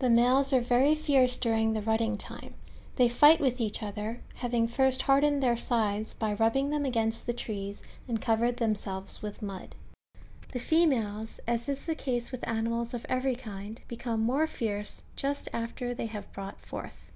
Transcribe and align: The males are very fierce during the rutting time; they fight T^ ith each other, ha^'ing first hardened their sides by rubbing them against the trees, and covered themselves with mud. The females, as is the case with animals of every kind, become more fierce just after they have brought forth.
The 0.00 0.10
males 0.10 0.52
are 0.52 0.60
very 0.60 0.94
fierce 0.94 1.38
during 1.38 1.72
the 1.72 1.80
rutting 1.80 2.18
time; 2.18 2.52
they 2.96 3.08
fight 3.08 3.38
T^ 3.40 3.46
ith 3.46 3.58
each 3.58 3.82
other, 3.82 4.20
ha^'ing 4.42 4.68
first 4.68 5.00
hardened 5.00 5.42
their 5.42 5.56
sides 5.56 6.12
by 6.12 6.34
rubbing 6.34 6.68
them 6.68 6.84
against 6.84 7.24
the 7.24 7.32
trees, 7.32 7.82
and 8.06 8.20
covered 8.20 8.58
themselves 8.58 9.22
with 9.22 9.40
mud. 9.40 9.74
The 10.52 10.58
females, 10.58 11.40
as 11.46 11.70
is 11.70 11.86
the 11.86 11.94
case 11.94 12.30
with 12.30 12.46
animals 12.46 12.92
of 12.92 13.06
every 13.08 13.34
kind, 13.34 13.80
become 13.88 14.20
more 14.20 14.46
fierce 14.46 15.00
just 15.16 15.48
after 15.54 15.94
they 15.94 16.04
have 16.04 16.30
brought 16.34 16.60
forth. 16.60 17.10